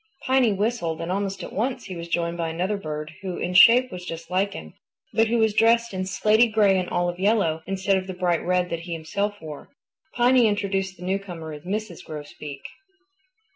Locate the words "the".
8.07-8.15, 10.97-11.03